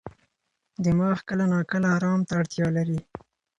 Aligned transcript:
دماغ 0.85 1.17
کله 1.29 1.45
ناکله 1.53 1.87
ارام 1.97 2.19
ته 2.27 2.33
اړتیا 2.39 2.67
لري. 2.77 2.99